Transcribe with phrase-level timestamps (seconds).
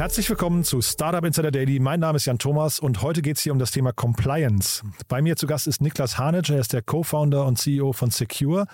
[0.00, 1.78] Herzlich willkommen zu Startup Insider Daily.
[1.78, 4.82] Mein Name ist Jan Thomas und heute geht es hier um das Thema Compliance.
[5.08, 8.64] Bei mir zu Gast ist Niklas Hanitsch, er ist der Co-Founder und CEO von Secure.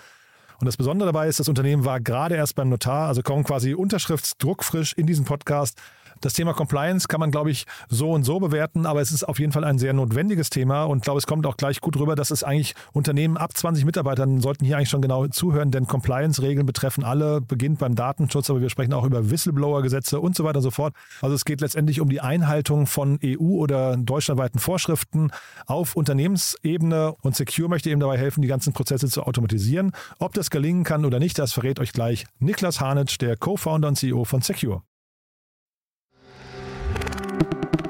[0.61, 3.73] Und das Besondere dabei ist, das Unternehmen war gerade erst beim Notar, also kommen quasi
[3.73, 5.77] unterschriftsdruckfrisch in diesen Podcast.
[6.21, 9.39] Das Thema Compliance kann man, glaube ich, so und so bewerten, aber es ist auf
[9.39, 12.31] jeden Fall ein sehr notwendiges Thema und glaube, es kommt auch gleich gut rüber, dass
[12.31, 17.03] es eigentlich Unternehmen ab 20 Mitarbeitern sollten hier eigentlich schon genau zuhören, denn Compliance-Regeln betreffen
[17.03, 20.71] alle, beginnt beim Datenschutz, aber wir sprechen auch über Whistleblower-Gesetze und so weiter und so
[20.71, 20.93] fort.
[21.21, 25.31] Also es geht letztendlich um die Einhaltung von EU- oder deutschlandweiten Vorschriften
[25.65, 29.91] auf Unternehmensebene und Secure möchte eben dabei helfen, die ganzen Prozesse zu automatisieren.
[30.19, 33.95] Ob das gelingen kann oder nicht, das verrät euch gleich Niklas Hanitsch, der Co-Founder und
[33.95, 34.81] CEO von Secure.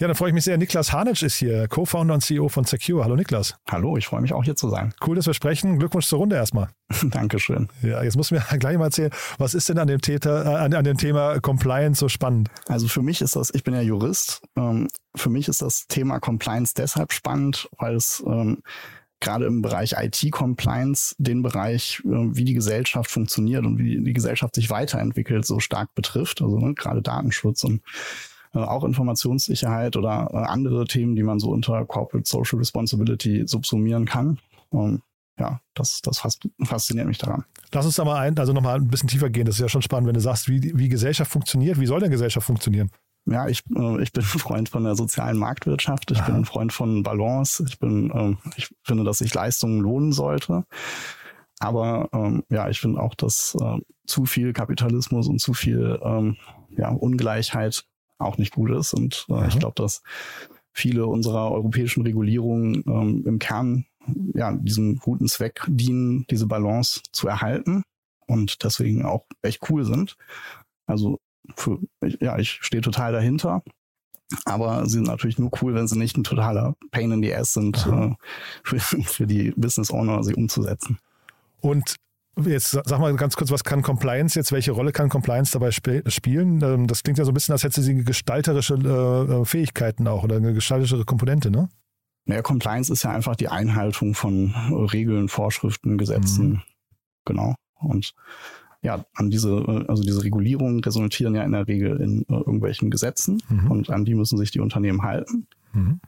[0.00, 0.58] Ja, dann freue ich mich sehr.
[0.58, 3.04] Niklas Hanitsch ist hier, Co-Founder und CEO von Secure.
[3.04, 3.54] Hallo Niklas.
[3.70, 4.92] Hallo, ich freue mich auch hier zu sein.
[5.06, 5.78] Cool, dass wir sprechen.
[5.78, 6.68] Glückwunsch zur Runde erstmal.
[7.04, 7.68] Dankeschön.
[7.80, 10.56] Ja, jetzt musst du mir gleich mal erzählen, was ist denn an dem, Täter, äh,
[10.56, 12.50] an, an, dem Thema Compliance so spannend?
[12.66, 16.18] Also für mich ist das, ich bin ja Jurist, ähm, für mich ist das Thema
[16.18, 18.62] Compliance deshalb spannend, weil es ähm,
[19.20, 24.56] gerade im Bereich IT-Compliance den Bereich, äh, wie die Gesellschaft funktioniert und wie die Gesellschaft
[24.56, 26.42] sich weiterentwickelt, so stark betrifft.
[26.42, 27.80] Also ne, gerade Datenschutz und
[28.62, 34.38] auch Informationssicherheit oder äh, andere Themen, die man so unter Corporate Social Responsibility subsumieren kann.
[34.70, 35.02] Und
[35.38, 37.44] ja, das, das fasziniert mich daran.
[37.72, 39.46] Lass uns da mal ein, also nochmal ein bisschen tiefer gehen.
[39.46, 41.80] Das ist ja schon spannend, wenn du sagst, wie, wie Gesellschaft funktioniert.
[41.80, 42.90] Wie soll denn Gesellschaft funktionieren?
[43.26, 46.10] Ja, ich, äh, ich bin ein Freund von der sozialen Marktwirtschaft.
[46.12, 46.26] Ich Aha.
[46.26, 47.64] bin ein Freund von Balance.
[47.66, 50.64] Ich bin, ähm, ich finde, dass sich Leistungen lohnen sollte.
[51.58, 56.36] Aber ähm, ja, ich finde auch, dass äh, zu viel Kapitalismus und zu viel ähm,
[56.76, 57.84] ja, Ungleichheit
[58.24, 58.94] auch nicht gut ist.
[58.94, 60.02] Und äh, ich glaube, dass
[60.72, 63.86] viele unserer europäischen Regulierungen ähm, im Kern
[64.34, 67.84] ja diesem guten Zweck dienen, diese Balance zu erhalten
[68.26, 70.16] und deswegen auch echt cool sind.
[70.86, 71.18] Also
[71.56, 71.78] für,
[72.20, 73.62] ja, ich stehe total dahinter.
[74.46, 77.52] Aber sie sind natürlich nur cool, wenn sie nicht ein totaler Pain in the Ass
[77.52, 78.10] sind, äh,
[78.64, 80.98] für, für die Business Owner sie umzusetzen.
[81.60, 81.96] Und
[82.42, 86.02] Jetzt sag mal ganz kurz, was kann Compliance jetzt, welche Rolle kann Compliance dabei sp
[86.08, 86.62] spielen?
[86.62, 90.24] Ähm, das klingt ja so ein bisschen, als hätte sie gestalterische äh, äh, Fähigkeiten auch
[90.24, 91.68] oder eine gestalterische Komponente, ne?
[92.26, 94.54] Naja, Compliance ist ja einfach die Einhaltung von
[94.92, 96.48] Regeln, Vorschriften, Gesetzen.
[96.48, 96.62] Mhm.
[97.26, 97.54] Genau.
[97.74, 98.14] Und
[98.82, 103.42] ja, an diese, äh, also diese Regulierungen resultieren ja in der Regel in irgendwelchen Gesetzen
[103.48, 103.70] mhm.
[103.70, 105.46] und an die müssen sich die Unternehmen halten.
[105.72, 106.00] Mhm.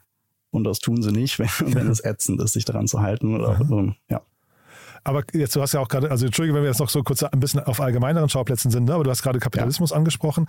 [0.51, 3.59] Und das tun sie nicht, wenn, wenn es ätzend ist, sich daran zu halten oder
[3.61, 4.21] ähm, ja.
[5.07, 7.23] Aber jetzt, du hast ja auch gerade, also Entschuldige, wenn wir jetzt noch so kurz
[7.23, 8.93] ein bisschen auf allgemeineren Schauplätzen sind, ne?
[8.93, 9.95] aber du hast gerade Kapitalismus ja.
[9.95, 10.47] angesprochen.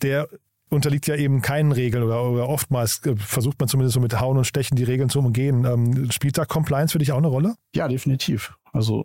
[0.00, 0.26] Der
[0.70, 4.38] unterliegt ja eben keinen Regeln oder, oder, oftmals äh, versucht man zumindest so mit Hauen
[4.38, 5.66] und Stechen die Regeln zu umgehen.
[5.66, 7.56] Ähm, spielt da Compliance für dich auch eine Rolle?
[7.74, 8.54] Ja, definitiv.
[8.72, 9.04] Also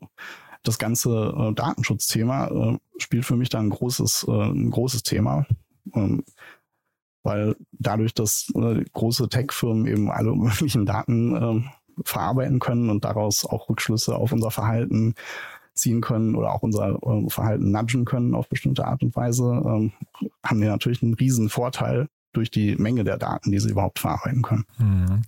[0.64, 5.46] das ganze äh, Datenschutzthema äh, spielt für mich da ein großes, äh, ein großes Thema.
[5.94, 6.24] Ähm,
[7.22, 11.70] weil dadurch, dass äh, große Tech-Firmen eben alle möglichen Daten ähm,
[12.04, 15.16] verarbeiten können und daraus auch Rückschlüsse auf unser Verhalten
[15.74, 19.92] ziehen können oder auch unser äh, Verhalten nudgen können auf bestimmte Art und Weise, ähm,
[20.44, 24.42] haben wir natürlich einen riesen Vorteil durch die Menge der Daten, die sie überhaupt verarbeiten
[24.42, 24.66] können.
[24.78, 25.22] Mhm.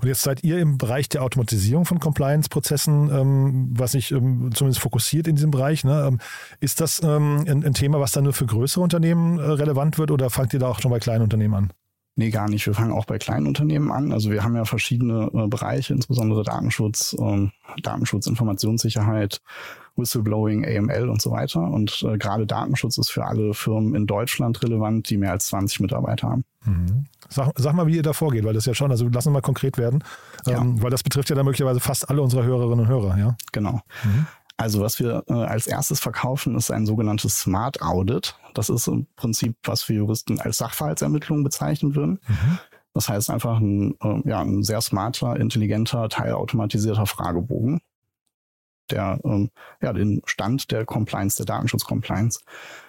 [0.00, 4.80] Und jetzt seid ihr im Bereich der Automatisierung von Compliance-Prozessen, ähm, was sich ähm, zumindest
[4.80, 5.84] fokussiert in diesem Bereich.
[5.84, 6.18] Ne?
[6.60, 10.30] Ist das ein, ein, Thema, was dann nur für größere Unternehmen äh, relevant wird oder
[10.30, 11.72] fangt ihr da auch schon bei kleinen Unternehmen an?
[12.16, 12.66] Nee, gar nicht.
[12.66, 14.12] Wir fangen auch bei kleinen Unternehmen an.
[14.12, 17.52] Also wir haben ja verschiedene äh, Bereiche, insbesondere Datenschutz, ähm,
[17.82, 19.40] Datenschutz, Informationssicherheit
[19.96, 21.60] Whistleblowing, AML und so weiter.
[21.60, 25.80] Und äh, gerade Datenschutz ist für alle Firmen in Deutschland relevant, die mehr als 20
[25.80, 26.44] Mitarbeiter haben.
[26.64, 27.06] Mhm.
[27.28, 29.40] Sag, sag, mal, wie ihr da vorgeht, weil das ja schon, also lassen wir mal
[29.40, 30.02] konkret werden,
[30.46, 30.60] ja.
[30.60, 33.36] ähm, weil das betrifft ja dann möglicherweise fast alle unserer Hörerinnen und Hörer, ja?
[33.52, 33.80] Genau.
[34.04, 34.26] Mhm.
[34.60, 38.36] Also was wir äh, als erstes verkaufen, ist ein sogenanntes Smart Audit.
[38.52, 42.20] Das ist im Prinzip, was wir Juristen als Sachverhaltsermittlung bezeichnen würden.
[42.28, 42.58] Mhm.
[42.92, 47.80] Das heißt einfach ein, äh, ja, ein sehr smarter, intelligenter, teilautomatisierter Fragebogen,
[48.90, 49.48] der ähm,
[49.80, 52.40] ja, den Stand der Compliance, der Datenschutz-Compliance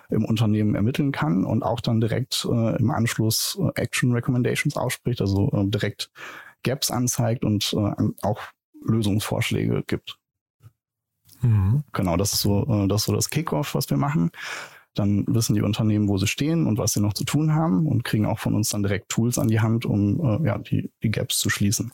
[0.09, 5.21] im Unternehmen ermitteln kann und auch dann direkt äh, im Anschluss äh, Action Recommendations ausspricht,
[5.21, 6.12] also äh, direkt
[6.63, 7.94] Gaps anzeigt und äh,
[8.24, 8.41] auch
[8.83, 10.17] Lösungsvorschläge gibt.
[11.41, 11.83] Mhm.
[11.93, 14.31] Genau, das ist so, äh, das ist so das Kickoff, was wir machen.
[14.93, 18.03] Dann wissen die Unternehmen, wo sie stehen und was sie noch zu tun haben und
[18.03, 21.11] kriegen auch von uns dann direkt Tools an die Hand, um äh, ja, die, die
[21.11, 21.91] Gaps zu schließen.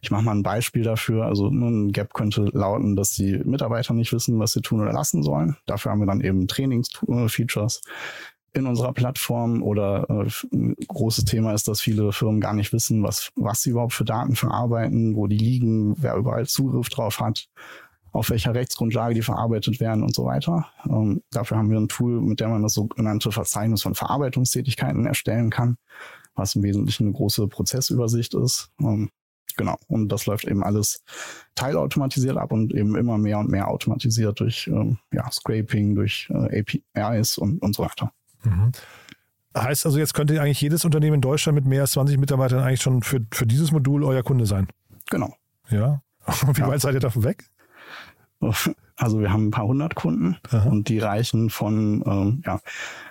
[0.00, 1.26] Ich mache mal ein Beispiel dafür.
[1.26, 5.24] Also ein Gap könnte lauten, dass die Mitarbeiter nicht wissen, was sie tun oder lassen
[5.24, 5.56] sollen.
[5.66, 7.82] Dafür haben wir dann eben Trainingsfeatures
[8.52, 13.02] in unserer Plattform oder äh, ein großes Thema ist, dass viele Firmen gar nicht wissen,
[13.02, 17.48] was, was sie überhaupt für Daten verarbeiten, wo die liegen, wer überall Zugriff drauf hat
[18.16, 20.66] auf welcher Rechtsgrundlage die verarbeitet werden und so weiter.
[20.88, 25.50] Ähm, dafür haben wir ein Tool, mit dem man das sogenannte Verzeichnis von Verarbeitungstätigkeiten erstellen
[25.50, 25.76] kann,
[26.34, 28.70] was im Wesentlichen eine große Prozessübersicht ist.
[28.80, 29.10] Ähm,
[29.56, 29.76] genau.
[29.88, 31.02] Und das läuft eben alles
[31.54, 36.64] teilautomatisiert ab und eben immer mehr und mehr automatisiert durch ähm, ja, Scraping, durch äh,
[36.94, 38.12] APIs und, und so weiter.
[38.44, 38.72] Mhm.
[39.56, 42.82] Heißt also, jetzt könnte eigentlich jedes Unternehmen in Deutschland mit mehr als 20 Mitarbeitern eigentlich
[42.82, 44.68] schon für, für dieses Modul euer Kunde sein?
[45.10, 45.34] Genau.
[45.70, 46.02] Ja.
[46.46, 46.68] Und wie ja.
[46.68, 47.44] weit seid ihr davon weg?
[48.98, 50.70] Also wir haben ein paar hundert Kunden Aha.
[50.70, 52.60] und die reichen von ähm, ja,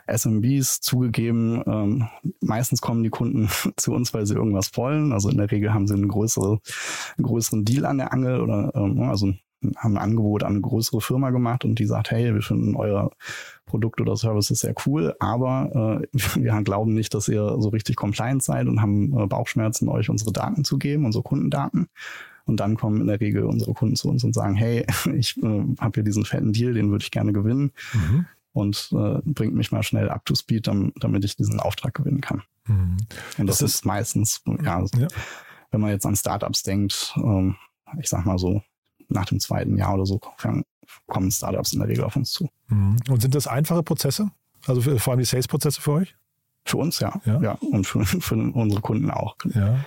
[0.07, 1.61] SMBs zugegeben.
[1.67, 2.07] Ähm,
[2.41, 5.13] meistens kommen die Kunden zu uns, weil sie irgendwas wollen.
[5.13, 6.59] Also in der Regel haben sie einen, größere,
[7.17, 9.31] einen größeren Deal an der Angel oder ähm, also
[9.77, 13.11] haben ein Angebot an eine größere Firma gemacht und die sagt, hey, wir finden euer
[13.65, 17.95] Produkt oder Service ist sehr cool, aber äh, wir glauben nicht, dass ihr so richtig
[17.95, 21.87] compliant seid und haben äh, Bauchschmerzen, euch unsere Daten zu geben, unsere Kundendaten.
[22.45, 25.63] Und dann kommen in der Regel unsere Kunden zu uns und sagen, hey, ich äh,
[25.79, 27.71] habe hier diesen fetten Deal, den würde ich gerne gewinnen.
[27.93, 28.25] Mhm.
[28.53, 32.41] Und äh, bringt mich mal schnell up to speed, damit ich diesen Auftrag gewinnen kann.
[32.67, 32.97] Mhm.
[33.37, 35.07] Und das, das ist, ist meistens, ja, ja,
[35.71, 37.57] wenn man jetzt an Startups denkt, ähm,
[37.99, 38.61] ich sag mal so,
[39.09, 40.19] nach dem zweiten Jahr oder so
[41.07, 42.49] kommen Startups in der Regel auf uns zu.
[42.69, 42.97] Mhm.
[43.09, 44.31] Und sind das einfache Prozesse?
[44.67, 46.15] Also für, vor allem die Sales-Prozesse für euch?
[46.65, 47.19] Für uns ja.
[47.25, 47.41] ja.
[47.41, 47.51] ja.
[47.53, 49.35] Und für, für unsere Kunden auch.
[49.53, 49.85] Ja.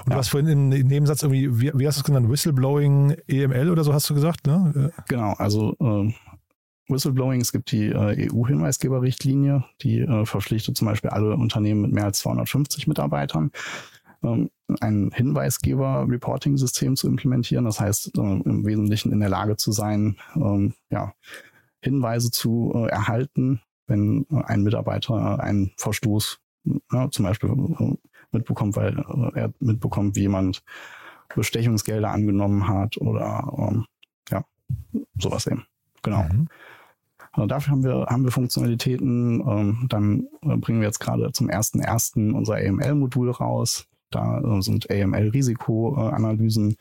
[0.00, 0.14] Und ja.
[0.14, 3.84] du hast vorhin im Nebensatz irgendwie, wie, wie hast du es genannt, Whistleblowing EML oder
[3.84, 4.92] so hast du gesagt, ne?
[5.08, 6.12] Genau, also äh,
[6.88, 12.04] Whistleblowing, es gibt die äh, EU-Hinweisgeberrichtlinie, die äh, verpflichtet zum Beispiel alle Unternehmen mit mehr
[12.04, 13.50] als 250 Mitarbeitern,
[14.22, 14.50] ähm,
[14.80, 17.64] ein Hinweisgeber-Reporting-System zu implementieren.
[17.64, 21.12] Das heißt, äh, im Wesentlichen in der Lage zu sein, ähm, ja,
[21.80, 26.38] Hinweise zu äh, erhalten, wenn äh, ein Mitarbeiter einen Verstoß,
[26.92, 27.50] ja, zum Beispiel
[28.32, 30.62] mitbekommt, weil äh, er mitbekommt, wie jemand
[31.34, 33.86] Bestechungsgelder angenommen hat oder ähm,
[34.30, 34.44] ja,
[35.18, 35.64] sowas eben.
[36.02, 36.22] Genau.
[36.24, 36.48] Mhm.
[37.32, 39.40] Also dafür haben wir, haben wir Funktionalitäten.
[39.40, 43.86] Ähm, dann äh, bringen wir jetzt gerade zum ersten ersten unser AML-Modul raus.
[44.10, 46.76] Da äh, sind AML-Risikoanalysen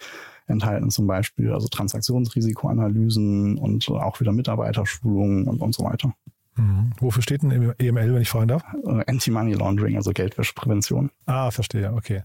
[0.47, 6.13] enthalten zum Beispiel, also Transaktionsrisikoanalysen und auch wieder Mitarbeiterschulungen und, und so weiter.
[6.55, 6.91] Mhm.
[6.99, 8.63] Wofür steht denn EML, wenn ich fragen darf?
[8.85, 11.11] Äh, Anti-Money Laundering, also Geldwäscheprävention.
[11.25, 12.23] Ah, verstehe, okay.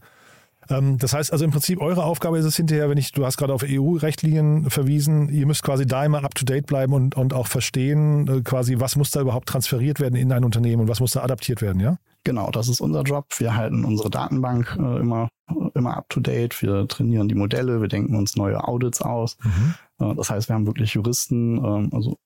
[0.69, 3.37] Ähm, das heißt also im Prinzip, eure Aufgabe ist es hinterher, wenn ich, du hast
[3.37, 7.35] gerade auf EU-Rechtlinien verwiesen, ihr müsst quasi da immer up to date bleiben und, und
[7.35, 11.01] auch verstehen, äh, quasi, was muss da überhaupt transferiert werden in ein Unternehmen und was
[11.01, 11.99] muss da adaptiert werden, ja?
[12.25, 13.27] Genau, das ist unser Job.
[13.39, 15.29] Wir halten unsere Datenbank äh, immer,
[15.75, 16.61] immer up to date.
[16.61, 19.39] Wir trainieren die Modelle, wir denken uns neue Audits aus.
[19.45, 19.75] Mhm.
[20.01, 22.19] Äh, das heißt, wir haben wirklich Juristen, äh, also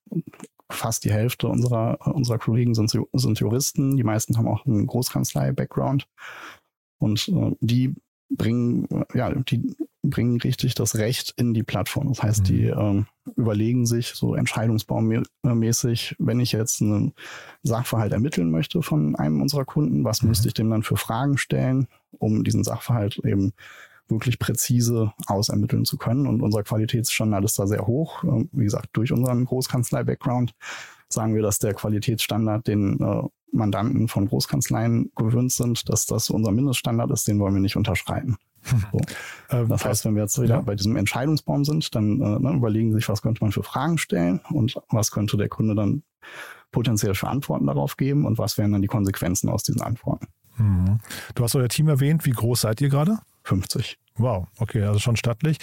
[0.71, 3.97] fast die Hälfte unserer, unserer Kollegen sind, sind Juristen.
[3.97, 6.07] Die meisten haben auch einen Großkanzlei-Background.
[6.99, 7.95] Und äh, die
[8.31, 12.09] bringen, ja, die bringen richtig das Recht in die Plattform.
[12.09, 12.45] Das heißt, mhm.
[12.45, 17.13] die ähm, überlegen sich so entscheidungsbaummäßig, wenn ich jetzt einen
[17.63, 20.29] Sachverhalt ermitteln möchte von einem unserer Kunden, was mhm.
[20.29, 23.53] müsste ich dem dann für Fragen stellen, um diesen Sachverhalt eben
[24.11, 26.27] wirklich präzise ausermitteln zu können.
[26.27, 28.25] Und unser Qualitätsstandard ist da sehr hoch.
[28.25, 30.55] Ähm, wie gesagt, durch unseren Großkanzlei-Background
[31.09, 36.53] sagen wir, dass der Qualitätsstandard, den äh, Mandanten von Großkanzleien gewöhnt sind, dass das unser
[36.53, 38.37] Mindeststandard ist, den wollen wir nicht unterschreiten.
[38.93, 39.01] So.
[39.49, 40.61] Ähm, das heißt, wenn wir jetzt wieder ja.
[40.61, 44.41] bei diesem Entscheidungsbaum sind, dann äh, ne, überlegen sich, was könnte man für Fragen stellen
[44.51, 46.03] und was könnte der Kunde dann
[46.71, 50.27] potenziell für Antworten darauf geben und was wären dann die Konsequenzen aus diesen Antworten.
[50.57, 50.99] Mhm.
[51.35, 52.27] Du hast euer Team erwähnt.
[52.27, 53.19] Wie groß seid ihr gerade?
[53.51, 53.99] 50.
[54.17, 55.59] Wow, okay, also schon stattlich.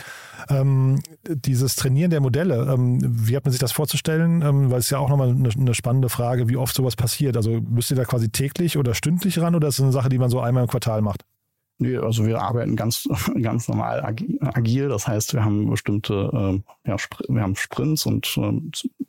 [0.50, 4.41] Ähm, dieses Trainieren der Modelle, ähm, wie hat man sich das vorzustellen?
[4.41, 7.38] Ähm, weil es ja auch nochmal eine, eine spannende Frage, wie oft sowas passiert.
[7.38, 10.17] Also müsst ihr da quasi täglich oder stündlich ran oder ist das eine Sache, die
[10.17, 11.24] man so einmal im Quartal macht?
[11.79, 13.08] Nee, also wir arbeiten ganz,
[13.41, 14.89] ganz normal agil.
[14.89, 16.13] Das heißt, wir haben bestimmte,
[16.86, 16.98] äh, ja,
[17.29, 18.62] wir haben Sprints und äh,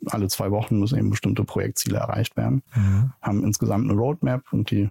[0.05, 2.61] alle zwei Wochen müssen eben bestimmte Projektziele erreicht werden.
[2.75, 3.11] Mhm.
[3.21, 4.89] Haben insgesamt eine Roadmap und die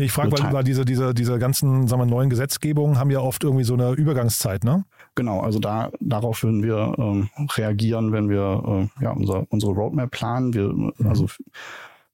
[0.00, 3.20] Nee, ich frage, weil, weil, diese, diese, diese ganzen sagen wir, neuen Gesetzgebungen haben ja
[3.20, 4.86] oft irgendwie so eine Übergangszeit, ne?
[5.14, 10.10] Genau, also da, darauf würden wir ähm, reagieren, wenn wir äh, ja, unser, unsere Roadmap
[10.10, 10.54] planen.
[10.54, 10.94] Wir, mhm.
[11.06, 11.26] Also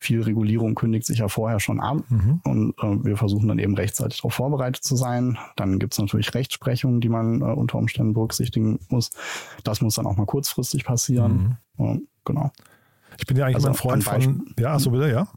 [0.00, 2.40] viel Regulierung kündigt sich ja vorher schon an mhm.
[2.43, 5.38] und äh, wir versuchen dann eben rechtzeitig darauf vorbereitet zu sein.
[5.55, 9.11] Dann gibt es natürlich Rechtsprechungen, die man äh, unter Umständen berücksichtigen muss.
[9.62, 11.57] Das muss dann auch mal kurzfristig passieren.
[11.78, 12.09] Mhm.
[12.25, 12.50] genau.
[13.19, 14.55] Ich bin ja eigentlich also ein Freund von.
[14.59, 15.28] Ja, so bitte, ja.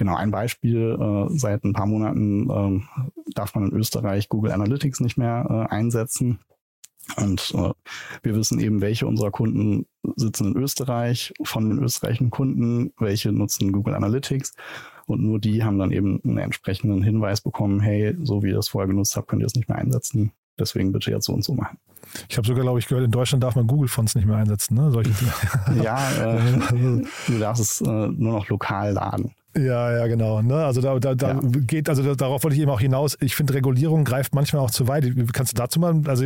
[0.00, 2.80] Genau, ein Beispiel, äh, seit ein paar Monaten äh,
[3.34, 6.38] darf man in Österreich Google Analytics nicht mehr äh, einsetzen.
[7.18, 7.72] Und äh,
[8.22, 9.84] wir wissen eben, welche unserer Kunden
[10.16, 14.54] sitzen in Österreich, von den österreichischen Kunden, welche nutzen Google Analytics.
[15.04, 18.68] Und nur die haben dann eben einen entsprechenden Hinweis bekommen, hey, so wie ihr das
[18.68, 20.32] vorher genutzt habt, könnt ihr es nicht mehr einsetzen.
[20.58, 21.76] Deswegen bitte jetzt so und so machen.
[22.30, 24.76] Ich habe sogar, glaube ich, gehört, in Deutschland darf man Google-Fonts nicht mehr einsetzen.
[24.76, 24.90] Ne?
[24.92, 25.12] Solche
[25.82, 26.58] ja, äh,
[27.26, 29.34] du darfst es äh, nur noch lokal laden.
[29.56, 30.42] Ja, ja, genau.
[30.42, 30.54] Ne?
[30.54, 31.40] Also da, da, da ja.
[31.42, 33.16] geht, also da, darauf wollte ich eben auch hinaus.
[33.20, 35.04] Ich finde, Regulierung greift manchmal auch zu weit.
[35.32, 36.24] Kannst du dazu mal, also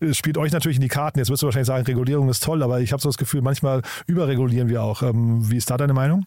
[0.00, 1.18] es spielt euch natürlich in die Karten.
[1.18, 3.82] Jetzt wirst du wahrscheinlich sagen, Regulierung ist toll, aber ich habe so das Gefühl, manchmal
[4.06, 5.02] überregulieren wir auch.
[5.02, 6.26] Ähm, wie ist da deine Meinung?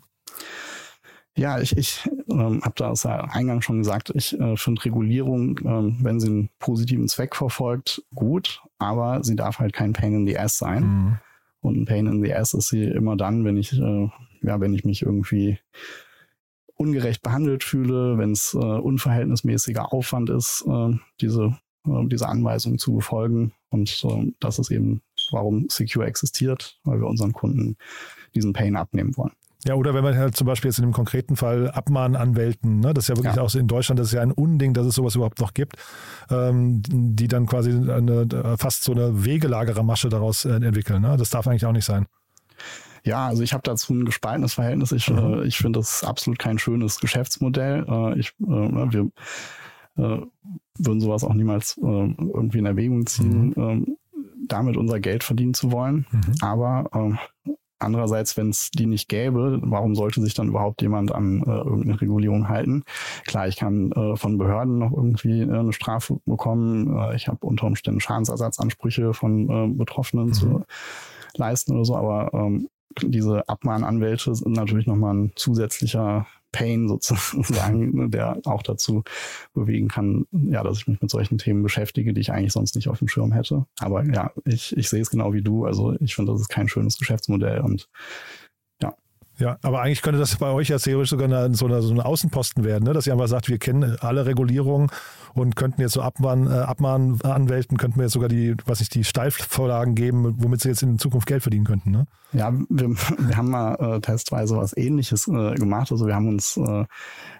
[1.37, 5.97] Ja, ich, ich ähm, habe das ja eingangs schon gesagt, ich äh, finde Regulierung, ähm,
[6.01, 10.39] wenn sie einen positiven Zweck verfolgt, gut, aber sie darf halt kein Pain in the
[10.39, 10.83] Ass sein.
[10.83, 11.17] Mhm.
[11.59, 14.09] Und ein Pain in the Ass ist sie immer dann, wenn ich, äh,
[14.43, 15.59] ja, wenn ich mich irgendwie
[16.75, 22.93] ungerecht behandelt fühle, wenn es äh, unverhältnismäßiger Aufwand ist, äh, diese, äh, diese Anweisung zu
[22.93, 23.53] befolgen.
[23.69, 25.01] Und äh, das ist eben,
[25.31, 27.77] warum Secure existiert, weil wir unseren Kunden
[28.33, 29.31] diesen Pain abnehmen wollen.
[29.67, 33.05] Ja, oder wenn man halt zum Beispiel jetzt in dem konkreten Fall Abmahnanwälten, ne, das
[33.05, 33.41] ist ja wirklich ja.
[33.41, 35.77] auch so in Deutschland, das ist ja ein Unding, dass es sowas überhaupt noch gibt,
[36.29, 41.01] ähm, die dann quasi eine, fast so eine Wegelagerermasche daraus äh, entwickeln.
[41.01, 41.17] Ne?
[41.17, 42.05] Das darf eigentlich auch nicht sein.
[43.05, 44.91] Ja, also ich habe dazu ein gespaltenes Verhältnis.
[44.91, 45.17] Ich, mhm.
[45.17, 47.85] äh, ich finde das absolut kein schönes Geschäftsmodell.
[47.87, 49.11] Äh, ich, äh, ne, wir
[50.03, 50.21] äh,
[50.77, 53.53] würden sowas auch niemals äh, irgendwie in Erwägung ziehen, mhm.
[53.57, 53.97] Ähm,
[54.47, 56.05] damit unser Geld verdienen zu wollen.
[56.11, 56.33] Mhm.
[56.41, 57.17] Aber ähm,
[57.77, 61.99] Andererseits, wenn es die nicht gäbe, warum sollte sich dann überhaupt jemand an äh, irgendeine
[61.99, 62.83] Regulierung halten?
[63.27, 66.97] Klar, ich kann äh, von Behörden noch irgendwie äh, eine Strafe bekommen.
[66.97, 70.33] Äh, ich habe unter Umständen Schadensersatzansprüche von äh, Betroffenen mhm.
[70.33, 70.63] zu
[71.35, 72.69] leisten oder so, aber ähm,
[73.01, 79.03] diese Abmahnanwälte sind natürlich nochmal ein zusätzlicher Pain sozusagen, ne, der auch dazu
[79.53, 82.87] bewegen kann, ja, dass ich mich mit solchen Themen beschäftige, die ich eigentlich sonst nicht
[82.87, 83.65] auf dem Schirm hätte.
[83.79, 85.65] Aber ja, ich, ich sehe es genau wie du.
[85.65, 87.89] Also ich finde, das ist kein schönes Geschäftsmodell und
[89.37, 91.99] ja, aber eigentlich könnte das bei euch ja theoretisch sogar eine, so, eine, so ein
[91.99, 92.93] Außenposten werden, ne?
[92.93, 94.89] dass ihr einfach sagt, wir kennen alle Regulierungen
[95.33, 99.03] und könnten jetzt so Abmahn, äh, Abmahnanwälten, könnten wir jetzt sogar die, was ich, die
[99.03, 101.91] Steilvorlagen geben, womit sie jetzt in Zukunft Geld verdienen könnten.
[101.91, 102.07] Ne?
[102.31, 105.91] Ja, wir, wir haben mal äh, testweise was ähnliches äh, gemacht.
[105.91, 106.85] Also wir haben uns äh,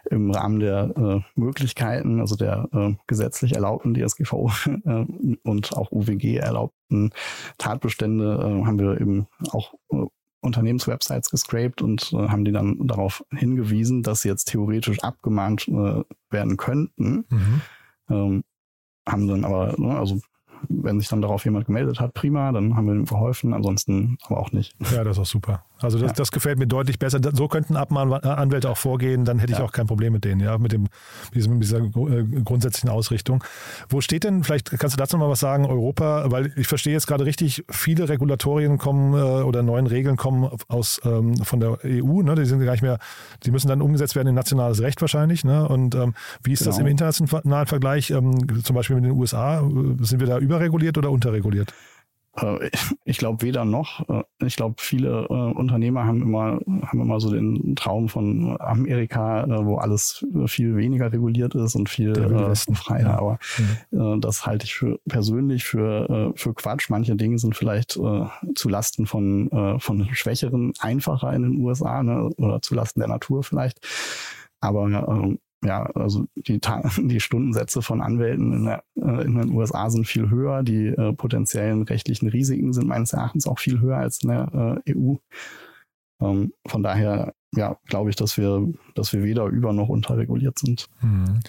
[0.09, 4.51] im Rahmen der äh, Möglichkeiten, also der äh, gesetzlich erlaubten DSGVO
[4.85, 5.05] äh,
[5.43, 7.11] und auch UWG erlaubten
[7.57, 10.05] Tatbestände, äh, haben wir eben auch äh,
[10.45, 16.03] Unternehmenswebsites gescraped und äh, haben die dann darauf hingewiesen, dass sie jetzt theoretisch abgemahnt äh,
[16.29, 17.25] werden könnten.
[17.29, 17.61] Mhm.
[18.09, 18.43] Ähm,
[19.07, 20.19] haben dann aber, ne, also
[20.69, 24.39] wenn sich dann darauf jemand gemeldet hat, prima, dann haben wir ihm geholfen, ansonsten aber
[24.39, 24.75] auch nicht.
[24.91, 25.65] Ja, das ist auch super.
[25.79, 26.13] Also das, ja.
[26.13, 27.19] das gefällt mir deutlich besser.
[27.33, 29.65] So könnten Abmahnanwälte auch vorgehen, dann hätte ich ja.
[29.65, 30.87] auch kein Problem mit denen, ja, mit dem,
[31.33, 33.43] diesem, dieser äh, grundsätzlichen Ausrichtung.
[33.89, 37.07] Wo steht denn, vielleicht kannst du dazu mal was sagen, Europa, weil ich verstehe jetzt
[37.07, 42.21] gerade richtig, viele Regulatorien kommen äh, oder neuen Regeln kommen aus ähm, von der EU,
[42.21, 42.35] ne?
[42.35, 42.99] Die sind gar nicht mehr,
[43.43, 45.43] die müssen dann umgesetzt werden in nationales Recht wahrscheinlich.
[45.43, 45.67] Ne?
[45.67, 46.13] Und ähm,
[46.43, 46.71] wie ist genau.
[46.71, 49.63] das im internationalen Vergleich, ähm, zum Beispiel mit den USA?
[49.99, 51.73] Sind wir da überreguliert oder unterreguliert?
[52.37, 52.69] Äh,
[53.03, 54.07] ich glaube weder noch.
[54.09, 59.45] Äh, ich glaube, viele äh, Unternehmer haben immer, haben immer so den Traum von Amerika,
[59.65, 63.01] wo alles viel weniger reguliert ist und viel äh, freier.
[63.01, 63.17] Ja.
[63.17, 63.39] Aber
[63.91, 64.21] mhm.
[64.21, 66.89] das halte ich für persönlich für, für Quatsch.
[66.89, 68.25] Manche Dinge sind vielleicht äh,
[68.55, 72.29] zu Lasten von, von Schwächeren einfacher in den USA ne?
[72.37, 73.79] oder zu Lasten der Natur vielleicht.
[74.61, 76.59] Aber ähm, ja, also die,
[76.97, 80.63] die Stundensätze von Anwälten in, der, äh, in, den USA sind viel höher.
[80.63, 84.95] Die äh, potenziellen rechtlichen Risiken sind meines Erachtens auch viel höher als in der äh,
[84.95, 85.15] EU.
[86.21, 90.87] Ähm, von daher ja, glaube ich, dass wir, dass wir weder über noch unterreguliert sind.
[91.01, 91.39] Mhm.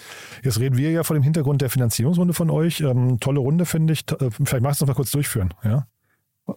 [0.43, 2.81] Jetzt reden wir ja vor dem Hintergrund der Finanzierungsrunde von euch.
[2.81, 4.09] Ähm, tolle Runde, finde ich.
[4.11, 5.87] Äh, vielleicht magst du noch mal kurz durchführen, ja?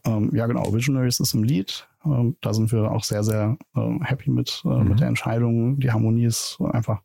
[0.05, 0.73] Ähm, ja, genau.
[0.73, 1.89] Visionaries ist im Lead.
[2.05, 4.89] Ähm, da sind wir auch sehr, sehr ähm, happy mit, äh, mhm.
[4.89, 5.79] mit der Entscheidung.
[5.81, 7.03] Die Harmonie ist einfach,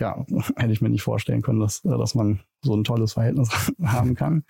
[0.00, 0.24] ja,
[0.56, 3.50] hätte ich mir nicht vorstellen können, dass, äh, dass man so ein tolles Verhältnis
[3.82, 4.44] haben kann.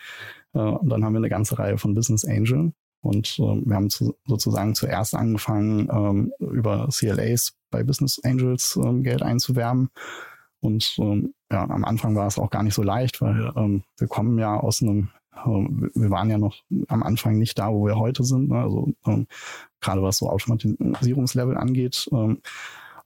[0.54, 2.72] Äh, und dann haben wir eine ganze Reihe von Business Angel.
[3.00, 9.02] Und äh, wir haben zu, sozusagen zuerst angefangen, ähm, über CLAs bei Business Angels ähm,
[9.02, 9.90] Geld einzuwerben.
[10.60, 14.08] Und ähm, ja, am Anfang war es auch gar nicht so leicht, weil ähm, wir
[14.08, 15.10] kommen ja aus einem
[15.44, 18.48] ähm, wir waren ja noch am Anfang nicht da, wo wir heute sind.
[18.48, 18.58] Ne?
[18.58, 19.26] Also ähm,
[19.80, 22.08] gerade was so Automatisierungslevel angeht.
[22.12, 22.40] Ähm,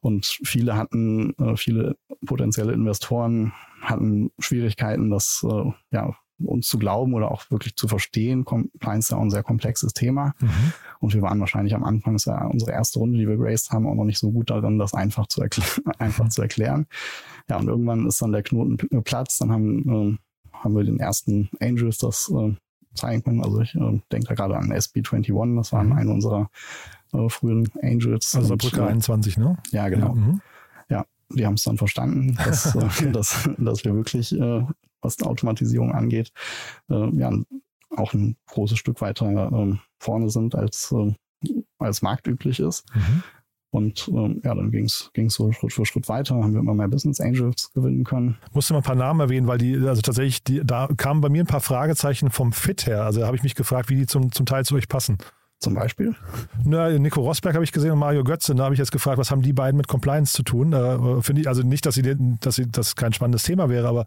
[0.09, 1.97] und viele hatten, äh, viele
[2.27, 8.45] potenzielle Investoren hatten Schwierigkeiten, das äh, ja uns zu glauben oder auch wirklich zu verstehen.
[8.45, 10.35] Compliance ist ja auch ein sehr komplexes Thema.
[10.39, 10.73] Mhm.
[11.01, 13.87] Und wir waren wahrscheinlich am Anfang, das war unsere erste Runde, die wir graced haben,
[13.87, 15.43] auch noch nicht so gut darin, das einfach zu,
[15.99, 16.31] einfach mhm.
[16.31, 16.87] zu erklären.
[17.49, 19.39] Ja, und irgendwann ist dann der Knoten Platz.
[19.39, 20.19] Dann haben äh,
[20.53, 22.55] haben wir den ersten Angels das äh,
[22.95, 23.43] zeigen können.
[23.43, 25.93] Also ich äh, denke da gerade an SB21, das waren mhm.
[25.93, 26.51] eine unserer
[27.13, 28.35] äh, frühen Angels.
[28.35, 29.57] Also Brücke 21, ne?
[29.71, 30.09] Ja, genau.
[30.09, 30.41] Ja, mhm.
[30.89, 34.65] ja die haben es dann verstanden, dass, äh, dass, dass wir wirklich, äh,
[35.01, 36.33] was die Automatisierung angeht,
[36.91, 37.33] äh, ja,
[37.97, 41.15] auch ein großes Stück weiter äh, vorne sind, als, äh,
[41.79, 42.85] als marktüblich ist.
[42.95, 43.23] Mhm.
[43.71, 46.89] Und ähm, ja, dann ging es so Schritt für Schritt weiter, haben wir immer mehr
[46.89, 48.39] Business Angels gewinnen können.
[48.55, 51.45] Musste mal ein paar Namen erwähnen, weil die, also tatsächlich, die, da kamen bei mir
[51.45, 53.05] ein paar Fragezeichen vom Fit her.
[53.05, 55.19] Also da habe ich mich gefragt, wie die zum, zum Teil zu euch passen
[55.59, 56.15] zum Beispiel?
[56.65, 58.55] Na, Nico Rosberg habe ich gesehen und Mario Götze.
[58.55, 60.73] Da habe ich jetzt gefragt, was haben die beiden mit Compliance zu tun?
[60.73, 64.07] Äh, Finde ich, also nicht, dass sie, dass sie das kein spannendes Thema wäre, aber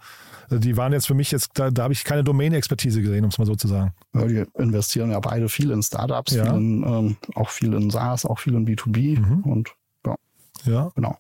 [0.50, 3.29] äh, die waren jetzt für mich jetzt, da, da habe ich keine Domain-Expertise gesehen, um
[3.29, 3.93] es mal so zu sagen.
[4.13, 6.46] Ja, die investieren ja beide viel in Startups, ja.
[6.46, 9.41] viel in, ähm, auch viel in SaaS, auch viel in B2B mhm.
[9.41, 10.15] und ja.
[10.65, 10.91] Ja.
[10.96, 11.17] Genau.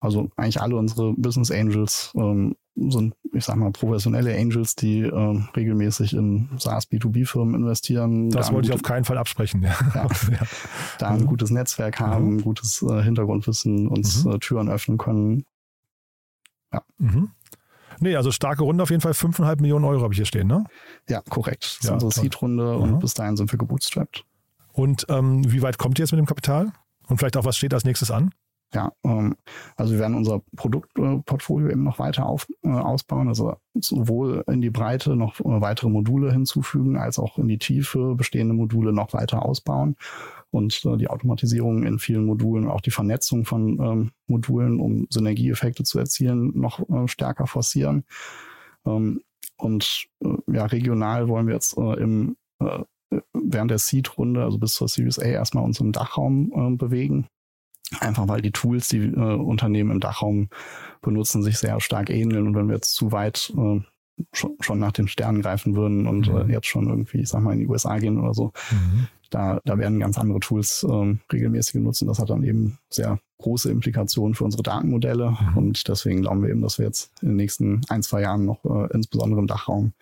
[0.00, 5.42] Also eigentlich alle unsere Business Angels ähm, sind, ich sag mal, professionelle Angels, die äh,
[5.56, 8.30] regelmäßig in SaaS B2B-Firmen investieren.
[8.30, 9.62] Das wollte ich auf keinen Fall absprechen.
[9.62, 9.76] Ja.
[9.94, 10.06] ja.
[10.30, 10.46] ja.
[10.98, 11.26] Da ein mhm.
[11.26, 12.42] gutes Netzwerk haben, mhm.
[12.42, 14.32] gutes äh, Hintergrundwissen, uns mhm.
[14.32, 15.44] äh, Türen öffnen können.
[16.72, 16.82] Ja.
[16.98, 17.30] Mhm.
[17.98, 19.12] Nee, also starke Runde auf jeden Fall.
[19.12, 20.64] 5,5 Millionen Euro habe ich hier stehen, ne?
[21.08, 21.78] Ja, korrekt.
[21.80, 24.24] Das ja, ist unsere Seed-Runde und bis dahin sind wir gebootstrapped.
[24.72, 26.72] Und ähm, wie weit kommt ihr jetzt mit dem Kapital?
[27.08, 28.30] Und vielleicht auch, was steht als nächstes an?
[28.72, 29.36] Ja, ähm,
[29.76, 34.70] also wir werden unser Produktportfolio eben noch weiter auf, äh, ausbauen, also sowohl in die
[34.70, 39.44] Breite noch äh, weitere Module hinzufügen, als auch in die Tiefe bestehende Module noch weiter
[39.44, 39.96] ausbauen
[40.50, 45.82] und äh, die Automatisierung in vielen Modulen, auch die Vernetzung von ähm, Modulen, um Synergieeffekte
[45.82, 48.04] zu erzielen, noch äh, stärker forcieren.
[48.86, 49.20] Ähm,
[49.56, 52.84] und äh, ja, regional wollen wir jetzt äh, im äh,
[53.32, 57.26] während der Seed-Runde, also bis zur Series A, erstmal uns im Dachraum äh, bewegen
[57.98, 60.48] Einfach weil die Tools, die äh, Unternehmen im Dachraum
[61.02, 62.46] benutzen, sich sehr stark ähneln.
[62.46, 63.80] Und wenn wir jetzt zu weit äh,
[64.32, 66.50] schon, schon nach den Sternen greifen würden und äh, mhm.
[66.50, 69.08] äh, jetzt schon irgendwie, ich sag mal, in die USA gehen oder so, mhm.
[69.30, 72.02] da, da werden ganz andere Tools äh, regelmäßig genutzt.
[72.02, 75.30] Und das hat dann eben sehr große Implikationen für unsere Datenmodelle.
[75.30, 75.56] Mhm.
[75.56, 78.64] Und deswegen glauben wir eben, dass wir jetzt in den nächsten ein, zwei Jahren noch
[78.64, 79.94] äh, insbesondere im Dachraum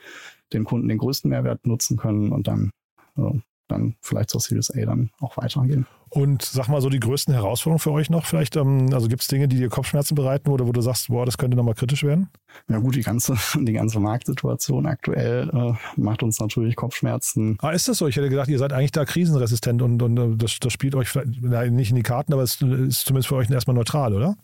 [0.53, 2.71] den Kunden den größten Mehrwert nutzen können und dann
[3.17, 5.87] äh, dann vielleicht zur Series A dann auch weitergehen.
[6.11, 9.29] Und sag mal so die größten Herausforderungen für euch noch vielleicht, ähm, also gibt es
[9.29, 12.29] Dinge, die dir Kopfschmerzen bereiten oder wo du sagst, boah, das könnte nochmal kritisch werden?
[12.69, 17.59] Ja gut, die ganze, die ganze Marktsituation aktuell äh, macht uns natürlich Kopfschmerzen.
[17.61, 18.07] Ah, ist das so?
[18.07, 21.09] Ich hätte gedacht, ihr seid eigentlich da krisenresistent und, und äh, das, das spielt euch
[21.09, 24.37] vielleicht nicht in die Karten, aber es ist zumindest für euch erstmal neutral, oder?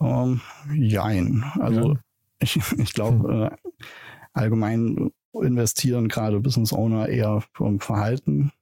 [0.00, 0.40] Ähm,
[0.74, 1.44] jein.
[1.60, 2.00] Also ja.
[2.40, 3.42] ich, ich glaube, hm.
[3.42, 3.50] äh,
[4.32, 8.52] allgemein investieren gerade Business Owner eher vom Verhalten.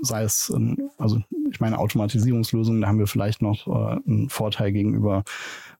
[0.00, 0.52] Ähm, sei es,
[0.98, 5.24] also ich meine Automatisierungslösungen, da haben wir vielleicht noch äh, einen Vorteil gegenüber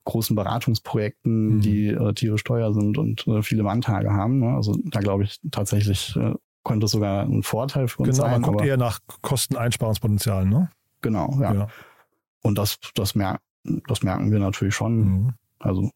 [0.05, 1.61] großen Beratungsprojekten, mhm.
[1.61, 4.41] die äh, tierisch teuer sind und äh, viele Manntage haben.
[4.41, 4.55] Ne?
[4.55, 8.35] Also da glaube ich tatsächlich äh, könnte es sogar ein Vorteil für uns genau, sein.
[8.37, 10.71] Genau, man guckt eher nach Kosteneinsparungspotenzialen, ne?
[11.01, 11.55] Genau, ja.
[11.55, 11.69] ja.
[12.43, 13.41] Und das, das, mer
[13.89, 14.97] das merken wir natürlich schon.
[14.97, 15.35] Mhm.
[15.59, 15.91] Also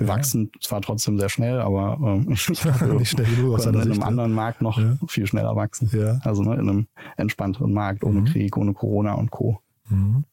[0.00, 4.32] wir wachsen zwar trotzdem sehr schnell, aber ähm, nicht schnell genug aus in einem anderen
[4.32, 4.96] Markt noch ja.
[5.06, 5.90] viel schneller wachsen.
[5.92, 6.18] Ja.
[6.24, 6.86] Also ne, in einem
[7.18, 8.24] entspannteren Markt, ohne mhm.
[8.24, 9.60] Krieg, ohne Corona und Co.
[9.90, 10.24] Mhm.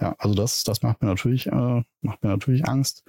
[0.00, 3.04] Ja, also das, das macht mir natürlich, äh, macht mir natürlich Angst.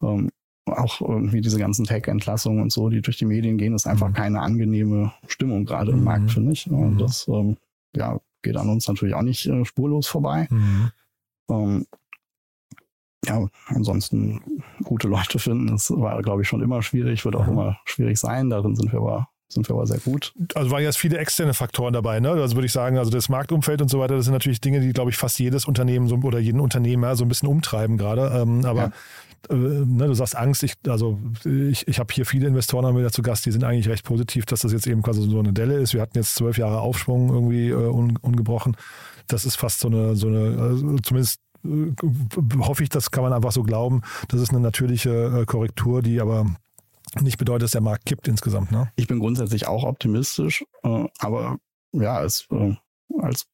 [0.00, 0.30] Ähm,
[0.64, 4.14] auch irgendwie diese ganzen Tech-Entlassungen und so, die durch die Medien gehen, ist einfach mhm.
[4.14, 6.28] keine angenehme Stimmung gerade im Markt, mhm.
[6.28, 6.70] finde ich.
[6.70, 6.98] Und mhm.
[6.98, 7.58] das ähm,
[7.94, 10.48] ja, geht an uns natürlich auch nicht äh, spurlos vorbei.
[10.50, 10.90] Mhm.
[11.50, 11.86] Ähm,
[13.26, 14.40] ja, ansonsten
[14.84, 17.52] gute Leute finden, das war, glaube ich, schon immer schwierig, wird auch mhm.
[17.52, 18.50] immer schwierig sein.
[18.50, 20.34] Darin sind wir aber sind wir aber sehr gut.
[20.54, 22.30] Also waren jetzt viele externe Faktoren dabei, ne?
[22.32, 24.92] Also würde ich sagen, also das Marktumfeld und so weiter, das sind natürlich Dinge, die,
[24.92, 28.30] glaube ich, fast jedes Unternehmen so, oder jeden Unternehmer so ein bisschen umtreiben gerade.
[28.42, 28.92] Ähm, aber ja.
[29.50, 33.12] Äh, ne, du sagst Angst, ich, also ich, ich habe hier viele Investoren haben wieder
[33.12, 35.74] zu Gast, die sind eigentlich recht positiv, dass das jetzt eben quasi so eine Delle
[35.78, 35.94] ist.
[35.94, 38.76] Wir hatten jetzt zwölf Jahre Aufschwung irgendwie äh, un, ungebrochen.
[39.28, 43.52] Das ist fast so eine, so eine, also zumindest hoffe ich, das kann man einfach
[43.52, 44.02] so glauben.
[44.28, 46.46] Das ist eine natürliche äh, Korrektur, die aber
[47.20, 48.70] nicht bedeutet, dass der Markt kippt insgesamt.
[48.70, 48.90] Ne?
[48.96, 51.58] Ich bin grundsätzlich auch optimistisch, äh, aber
[51.92, 52.46] ja, es,
[53.18, 53.46] als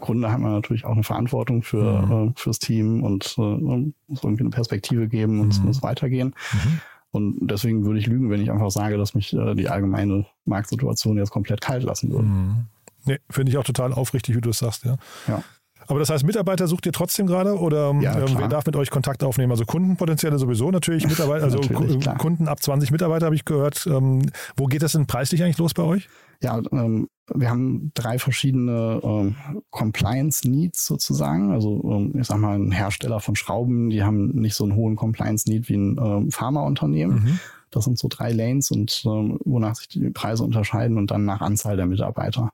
[0.00, 2.34] Gründer haben wir natürlich auch eine Verantwortung für mhm.
[2.36, 5.52] fürs Team und muss irgendwie eine Perspektive geben und mhm.
[5.52, 6.34] es muss weitergehen.
[6.52, 6.80] Mhm.
[7.12, 11.30] Und deswegen würde ich lügen, wenn ich einfach sage, dass mich die allgemeine Marktsituation jetzt
[11.30, 12.26] komplett kalt lassen würde.
[12.26, 12.66] Mhm.
[13.06, 14.96] Nee, finde ich auch total aufrichtig, wie du es sagst, ja.
[15.28, 15.42] Ja.
[15.86, 18.90] Aber das heißt, Mitarbeiter sucht ihr trotzdem gerade oder ja, ähm, wer darf mit euch
[18.90, 19.52] Kontakt aufnehmen?
[19.52, 23.86] Also Kundenpotenziale sowieso natürlich, Mitarbeiter, also natürlich, Kunden ab 20 Mitarbeiter habe ich gehört.
[23.86, 26.08] Ähm, wo geht das denn preislich eigentlich los bei euch?
[26.42, 29.36] Ja, ähm, wir haben drei verschiedene ähm,
[29.70, 31.52] Compliance Needs sozusagen.
[31.52, 34.96] Also ähm, ich sag mal, ein Hersteller von Schrauben, die haben nicht so einen hohen
[34.96, 37.16] Compliance Need wie ein ähm, Pharmaunternehmen.
[37.16, 37.40] Mhm.
[37.70, 41.40] Das sind so drei Lanes und ähm, wonach sich die Preise unterscheiden und dann nach
[41.40, 42.50] Anzahl der Mitarbeiter.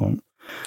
[0.00, 0.20] Ähm,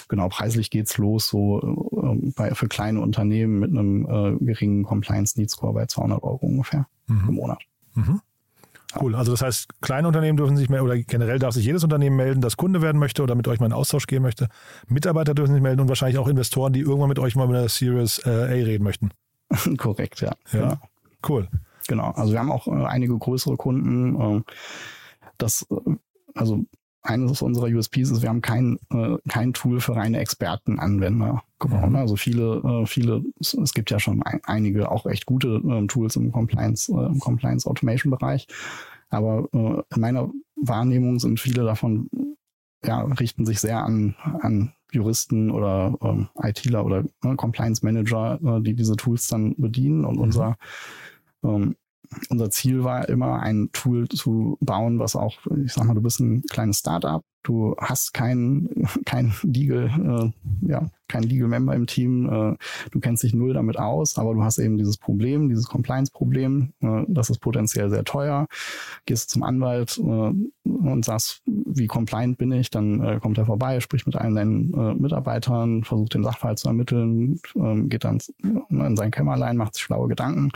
[0.08, 5.40] Genau, preislich geht's los, so äh, bei, für kleine Unternehmen mit einem äh, geringen Compliance
[5.40, 7.30] Need Score bei 200 Euro ungefähr mhm.
[7.30, 7.62] im Monat.
[7.96, 8.22] Mhm.
[9.00, 9.16] Cool.
[9.16, 12.42] Also das heißt, kleine Unternehmen dürfen sich mehr oder generell darf sich jedes Unternehmen melden,
[12.42, 14.48] das Kunde werden möchte oder mit euch mal in Austausch gehen möchte.
[14.88, 17.70] Mitarbeiter dürfen sich melden und wahrscheinlich auch Investoren, die irgendwann mit euch mal mit der
[17.70, 19.12] Series äh, A reden möchten.
[19.78, 20.32] Korrekt, ja.
[20.54, 20.60] ja.
[20.60, 20.82] ja.
[21.28, 21.50] Cool.
[21.88, 22.12] Genau.
[22.12, 24.38] Also wir haben auch äh, einige größere Kunden.
[24.38, 24.42] Äh,
[25.38, 25.68] das,
[26.34, 26.66] also
[27.02, 31.90] eines unserer USPs ist, wir haben kein, äh, kein Tool für reine Expertenanwender gebaut.
[31.90, 31.96] Mhm.
[31.96, 36.16] Also viele, äh, viele, es gibt ja schon ein, einige auch echt gute äh, Tools
[36.16, 38.48] im Compliance, äh, im Compliance Automation Bereich.
[39.10, 42.10] Aber äh, in meiner Wahrnehmung sind viele davon,
[42.84, 48.62] ja, richten sich sehr an, an Juristen oder ähm, ITler oder äh, Compliance Manager, äh,
[48.62, 50.06] die diese Tools dann bedienen.
[50.06, 50.22] Und mhm.
[50.22, 50.58] unser
[51.44, 51.76] ähm,
[52.30, 56.20] unser Ziel war immer, ein Tool zu bauen, was auch, ich sag mal, du bist
[56.20, 58.70] ein kleines Startup, du hast kein,
[59.06, 60.34] kein Legal,
[60.64, 62.58] äh, ja, kein Legal Member im Team, äh,
[62.92, 67.04] du kennst dich null damit aus, aber du hast eben dieses Problem, dieses Compliance-Problem, äh,
[67.08, 68.48] das ist potenziell sehr teuer.
[69.06, 73.80] Gehst zum Anwalt äh, und sagst, wie compliant bin ich, dann äh, kommt er vorbei,
[73.80, 78.20] spricht mit allen deinen äh, Mitarbeitern, versucht den Sachverhalt zu ermitteln, äh, geht dann
[78.70, 80.52] in sein Kämmerlein, macht sich schlaue Gedanken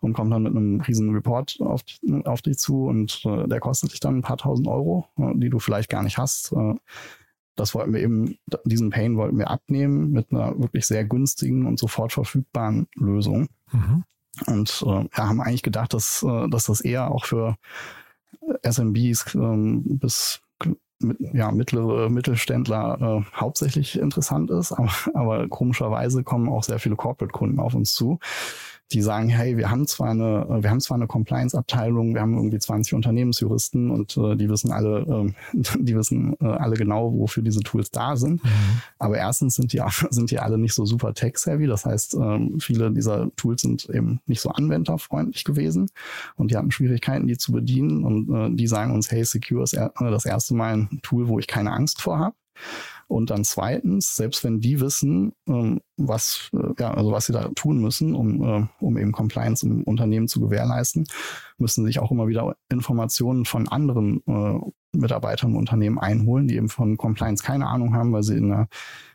[0.00, 1.82] und kommt dann mit einem riesen Report auf,
[2.24, 5.50] auf dich zu und äh, der kostet dich dann ein paar tausend Euro, äh, die
[5.50, 6.27] du vielleicht gar nicht hast.
[6.52, 6.74] Äh,
[7.56, 11.78] das wollten wir eben, diesen Pain wollten wir abnehmen mit einer wirklich sehr günstigen und
[11.78, 13.48] sofort verfügbaren Lösung.
[13.72, 14.04] Mhm.
[14.46, 17.56] Und äh, ja, haben eigentlich gedacht, dass, äh, dass das eher auch für
[18.62, 20.40] SMBs äh, bis
[21.00, 26.96] mit, ja, mittlere Mittelständler äh, hauptsächlich interessant ist, aber, aber komischerweise kommen auch sehr viele
[26.96, 28.18] Corporate-Kunden auf uns zu,
[28.92, 32.34] die sagen, hey, wir haben zwar eine, äh, wir haben zwar eine Compliance-Abteilung, wir haben
[32.34, 35.00] irgendwie 20 Unternehmensjuristen und äh, die wissen alle,
[35.52, 38.42] äh, die wissen äh, alle genau, wofür diese Tools da sind.
[38.42, 38.48] Mhm.
[38.98, 41.66] Aber erstens sind die, sind die alle nicht so super tech-savvy.
[41.66, 45.90] Das heißt, ähm, viele dieser Tools sind eben nicht so anwenderfreundlich gewesen
[46.36, 48.04] und die hatten Schwierigkeiten, die zu bedienen.
[48.04, 51.46] Und äh, die sagen uns, hey, Secure ist das erste Mal ein Tool, wo ich
[51.46, 52.34] keine Angst vor habe.
[53.08, 57.48] Und dann zweitens, selbst wenn die wissen, ähm, was, äh, ja, also was sie da
[57.48, 61.06] tun müssen, um, äh, um eben Compliance im Unternehmen zu gewährleisten,
[61.56, 64.60] müssen sich auch immer wieder Informationen von anderen äh,
[64.92, 68.68] Mitarbeitern im Unternehmen einholen, die eben von Compliance keine Ahnung haben, weil sie in der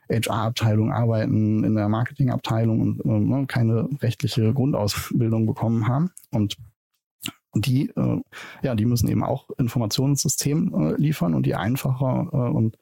[0.10, 6.12] HR-Abteilung arbeiten, in der Marketing-Abteilung und äh, keine rechtliche Grundausbildung bekommen haben.
[6.32, 6.58] Und
[7.56, 8.22] die, äh,
[8.62, 12.78] ja, die müssen eben auch Informationssystem äh, liefern und je einfacher äh, und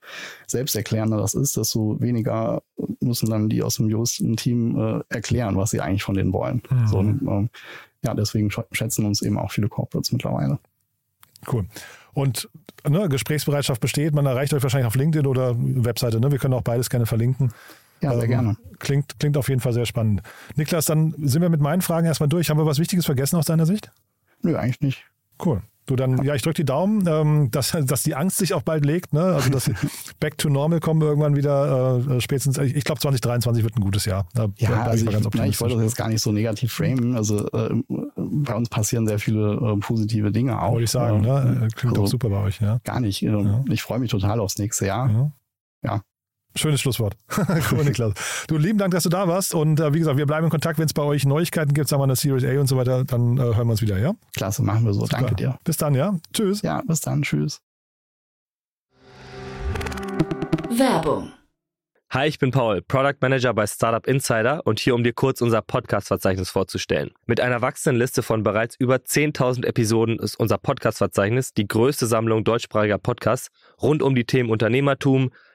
[0.47, 2.61] selbsterklärender das ist, desto weniger
[3.01, 6.61] müssen dann die aus dem Juristenteam äh, erklären, was sie eigentlich von denen wollen.
[6.69, 6.87] Mhm.
[6.87, 7.49] So, und, äh,
[8.03, 10.59] ja, deswegen schätzen uns eben auch viele Corporates mittlerweile.
[11.51, 11.65] Cool.
[12.13, 12.49] Und
[12.87, 16.31] ne, Gesprächsbereitschaft besteht, man erreicht euch wahrscheinlich auf LinkedIn oder Webseite, ne?
[16.31, 17.51] Wir können auch beides gerne verlinken.
[18.01, 18.57] Ja, sehr ähm, gerne.
[18.79, 20.21] Klingt, klingt auf jeden Fall sehr spannend.
[20.55, 22.49] Niklas, dann sind wir mit meinen Fragen erstmal durch.
[22.49, 23.91] Haben wir was Wichtiges vergessen aus deiner Sicht?
[24.43, 25.05] Nö, eigentlich nicht.
[25.43, 25.61] Cool.
[25.87, 28.85] Du dann, ja, ich drücke die Daumen, ähm, dass, dass die Angst sich auch bald
[28.85, 29.23] legt, ne?
[29.23, 29.69] Also dass
[30.19, 34.27] Back to Normal kommen irgendwann wieder äh, spätestens, ich glaube 2023 wird ein gutes Jahr.
[34.33, 37.15] Da ja, also ich, ich, ich, wollte das jetzt gar nicht so negativ framen.
[37.15, 37.81] Also äh,
[38.15, 40.73] bei uns passieren sehr viele äh, positive Dinge auch.
[40.73, 41.65] Wollte ich sagen, ne?
[41.65, 42.79] Äh, klingt also, auch super bei euch, ja.
[42.83, 43.23] Gar nicht.
[43.23, 43.63] Ähm, ja.
[43.69, 45.09] Ich freue mich total aufs nächste Jahr.
[45.09, 45.31] Ja.
[45.83, 46.01] ja.
[46.55, 47.15] Schönes Schlusswort.
[47.71, 48.13] cool, Niklas.
[48.47, 49.53] Du, lieben Dank, dass du da warst.
[49.53, 50.79] Und äh, wie gesagt, wir bleiben in Kontakt.
[50.79, 53.37] Wenn es bei euch Neuigkeiten gibt, sagen wir eine Series A und so weiter, dann
[53.37, 54.13] äh, hören wir uns wieder, ja?
[54.35, 55.01] Klasse, machen wir so.
[55.01, 55.17] Super.
[55.17, 55.57] Danke dir.
[55.63, 56.17] Bis dann, ja?
[56.33, 56.61] Tschüss.
[56.61, 57.21] Ja, bis dann.
[57.21, 57.61] Tschüss.
[60.69, 61.31] Werbung.
[62.13, 65.61] Hi, ich bin Paul, Product Manager bei Startup Insider und hier, um dir kurz unser
[65.61, 67.11] Podcast-Verzeichnis vorzustellen.
[67.25, 72.43] Mit einer wachsenden Liste von bereits über 10.000 Episoden ist unser Podcast-Verzeichnis die größte Sammlung
[72.43, 73.49] deutschsprachiger Podcasts
[73.81, 75.31] rund um die Themen Unternehmertum,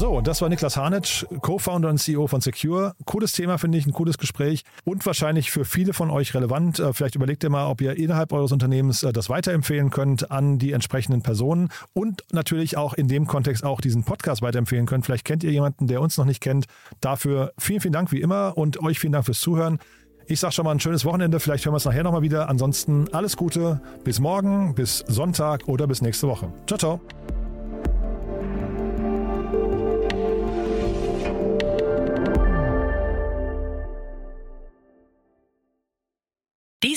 [0.00, 2.94] So, das war Niklas Harnitsch, Co-Founder und CEO von Secure.
[3.04, 6.78] Cooles Thema, finde ich, ein cooles Gespräch und wahrscheinlich für viele von euch relevant.
[6.78, 10.58] Äh, vielleicht überlegt ihr mal, ob ihr innerhalb eures Unternehmens äh, das weiterempfehlen könnt an
[10.58, 15.04] die entsprechenden Personen und natürlich auch in dem Kontext auch diesen Podcast weiterempfehlen könnt.
[15.04, 16.64] Vielleicht kennt ihr jemanden, der uns noch nicht kennt.
[17.02, 19.80] Dafür vielen, vielen Dank wie immer und euch vielen Dank fürs Zuhören.
[20.28, 21.40] Ich sage schon mal ein schönes Wochenende.
[21.40, 22.48] Vielleicht hören wir es nachher nochmal wieder.
[22.48, 23.82] Ansonsten alles Gute.
[24.02, 26.50] Bis morgen, bis Sonntag oder bis nächste Woche.
[26.66, 27.00] Ciao, ciao.